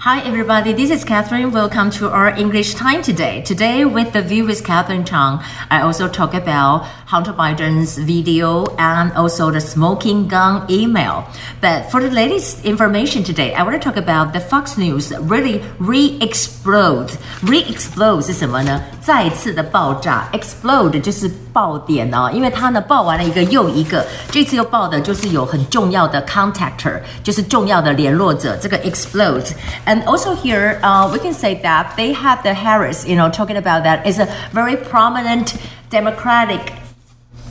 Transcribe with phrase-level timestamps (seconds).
[0.00, 1.52] Hi everybody, this is Catherine.
[1.52, 3.42] Welcome to our English time today.
[3.42, 9.12] Today with the view with Catherine Chang, I also talk about Hunter Biden's video and
[9.12, 11.28] also the smoking gun email.
[11.60, 15.62] But for the latest information today, I want to talk about the Fox News really
[15.78, 17.10] re-explode.
[17.42, 18.82] Re-explode 是什么呢？
[19.04, 33.06] 再次的爆炸，explode 就是爆点哦，因为它呢爆完了一个又一个，这次又爆的就是有很重要的 contactor，就是重要的联络者，这个 explode。And also here, uh, we can say that they have the Harris,
[33.06, 35.54] you know, talking about that is a very prominent
[35.90, 36.72] Democratic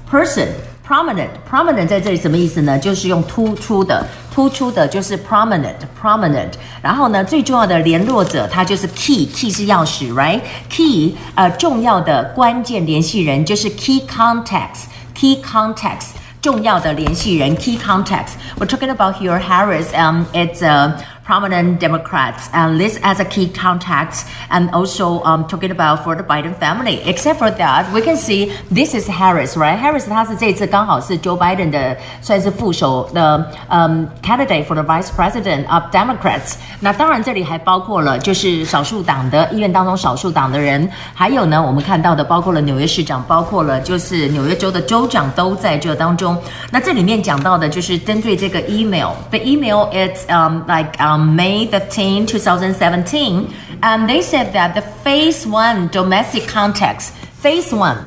[0.09, 0.47] person.
[0.87, 2.79] Prominent, prominent 在这里什么意思呢？
[2.79, 4.03] 就是用突出的，
[4.33, 6.49] 突出的就是 prominent, prominent。
[6.81, 16.07] 然后呢，最重要的联络者，他就是 key，key 是钥匙，right？key 呃重要的关键联系人就是 key contacts，key contacts
[16.41, 18.31] 重要的联系人 key contacts.
[18.57, 19.87] We're talking about here Harris.
[19.93, 25.71] Um, it's a prominent Democrats and list as a key contacts and also um, talking
[25.71, 27.01] about for the Biden family.
[27.05, 29.77] Except for that, we can see this is Harris, right?
[29.77, 36.55] Harris 他是这次刚好是 Joe Biden 的算是副手的嗯 candidate for the vice president of Democrats。
[36.79, 46.35] 那当然这里还包括了就是少数党的医院当中少数党的人，还有呢我们看到的包括了纽约市长，包括了就是纽约州的州长都在这当中。
[46.71, 54.81] 那这里面讲到的就是针对这个 email，the email it's um like um on May 15, 2017, and they said that the
[54.81, 57.97] phase one domestic context, phase one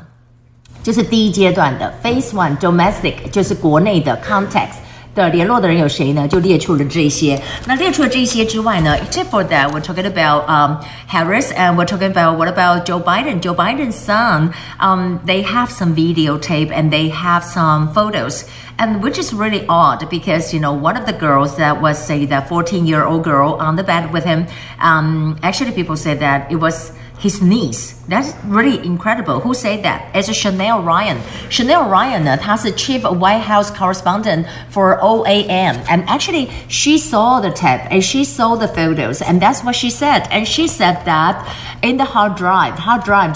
[0.83, 4.83] 就是第一阶段的 phase one domestic 就是国内的 context。
[5.17, 6.27] 的联络的人有谁呢？
[6.27, 7.39] 就列出了这些。
[7.65, 13.39] 那列出了这些之外呢，except for that, we're talking about um Harris and we're talking about what about Joe Biden?
[13.39, 14.51] Joe Biden's son.
[14.79, 18.45] Um, they have some videotape and they have some photos
[18.79, 22.25] and which is really odd because you know one of the girls that was say
[22.25, 24.47] that 14 year old girl on the bed with him
[24.81, 27.94] um, actually people said that it was his niece.
[28.08, 29.40] That's really incredible.
[29.40, 30.10] Who said that?
[30.14, 31.18] It's Chanel Rion.
[31.50, 37.50] Chanel Rion uh, 呢，她是 Chief White House Correspondent for OAN, and actually she saw the
[37.50, 40.26] tape and she saw the photos, and that's what she said.
[40.30, 41.44] And she said that
[41.82, 43.34] in the hard drive, hard drive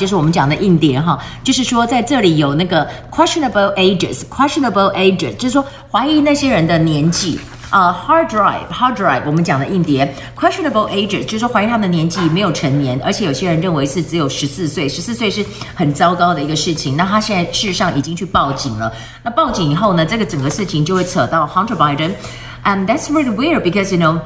[3.11, 7.39] questionable ages, questionable ages，就是说怀疑那些人的年纪。
[7.72, 16.96] 呃、uh,，hard drive，hard drive，我们讲的硬碟，questionable ages，就是说怀疑他们的年纪没有成年，而且有些人认为是只有十四岁，十四岁是很糟糕的一个事情。
[16.96, 18.90] 那他现在事实上已经去报警了。
[19.22, 24.22] 那报警以后呢，这个整个事情就会扯到 Hunter Biden，and that's really weird because you know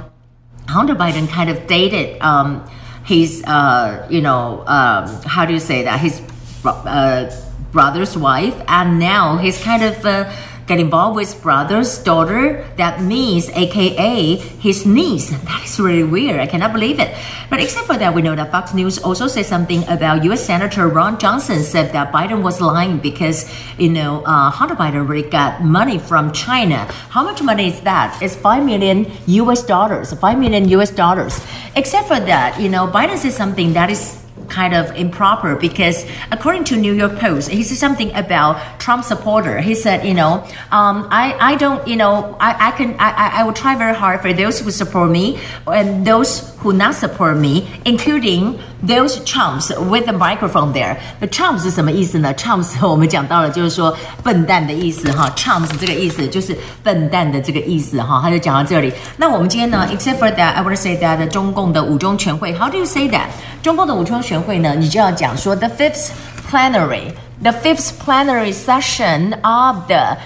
[0.68, 2.60] Hunter Biden kind of dated um
[3.04, 6.22] his uh you know um how do you say that his
[6.64, 7.26] uh
[7.74, 10.26] brother's wife and now he's kind of uh
[10.67, 15.31] get involved with brother's daughter, that means AKA his niece.
[15.47, 16.41] That is really weird.
[16.41, 17.15] I cannot believe it.
[17.49, 20.45] But except for that, we know that Fox News also said something about U.S.
[20.45, 23.47] Senator Ron Johnson said that Biden was lying because,
[23.79, 26.85] you know, uh, Hunter Biden really got money from China.
[27.11, 28.19] How much money is that?
[28.21, 29.63] It's 5 million U.S.
[29.63, 30.91] dollars, 5 million U.S.
[30.91, 31.41] dollars.
[31.77, 36.64] Except for that, you know, Biden said something that is kind of improper because according
[36.66, 39.62] to New York Post, he said something about Trump supporter.
[39.62, 43.44] He said, you know, um, I, I don't, you know, I, I can, I, I
[43.44, 47.68] will try very hard for those who support me and those who not support me,
[47.86, 51.00] including those chumps with the microphone there.
[51.20, 52.34] The chumps 是什么意思呢？
[52.34, 55.32] chumps 我们讲到了，就是说笨蛋的意思哈。
[55.36, 58.20] chumps 这个意思就是笨蛋的这个意思哈。
[58.22, 58.92] 他就讲到这里。
[59.18, 63.28] 那我们今天呢，except for that, I want to say that 中共的五中全会，How do you say that？
[63.64, 66.10] 中共的五中全 会呢，你就要讲说 the fifth
[66.50, 67.12] plenary,
[67.42, 70.18] the fifth plenary session of the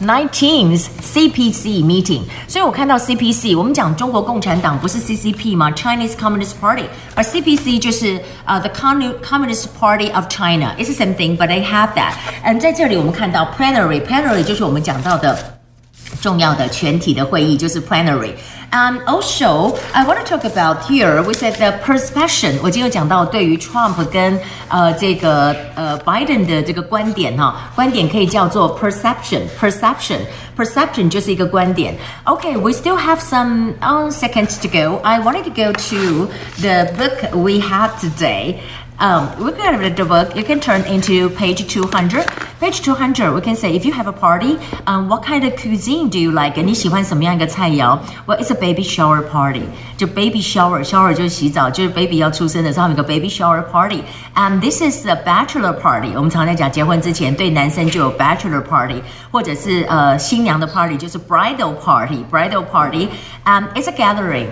[0.00, 5.70] Nineteenth CPC meeting，所以我看到 CPC，我们讲中国共产党不是 CCP 吗？
[5.72, 8.70] Chinese Communist Party，而 CPC 就是呃、uh, the
[9.22, 12.14] Communist Party of China。It's the same thing，but they have that。
[12.42, 15.53] 嗯，在这里我们看到 plenary，plenary 就是我们讲到的。
[16.24, 21.20] 重要的全体的会议就是 plenary。And also, I want to talk about here.
[21.24, 22.60] We said the perception.
[22.62, 24.38] 我今天有讲到对于 Trump 跟
[24.68, 29.40] 呃这个呃 Biden 的这个观点哈，观点可以叫做 perception.
[29.60, 30.20] Perception.
[30.56, 31.96] Perception 就是一个观点。
[32.24, 35.00] Okay, we still have some uh, seconds to go.
[35.02, 36.28] I wanted to go to
[36.60, 38.60] the book we have today.
[39.02, 40.36] Um, we can read the book.
[40.36, 42.26] You can turn into page 200.
[42.60, 46.10] Page 200, we can say if you have a party, um, what kind of cuisine
[46.10, 46.60] do you like?
[46.62, 47.98] 你喜欢什么样一个菜肴？
[48.26, 49.62] Well, it's a baby shower party.
[49.96, 54.02] 就 baby shower, shower 就是洗澡，就是 baby 要出生的时候，有个 baby shower party.
[54.34, 56.12] And this is a bachelor party.
[56.14, 59.00] 我们常在讲结婚之前对男生就有 bachelor party，
[59.32, 63.08] 或者是呃新娘的 party 就是 bridal party, bridal party.
[63.46, 64.48] Um, it's a gathering.